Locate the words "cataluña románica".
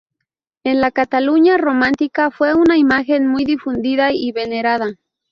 0.89-2.31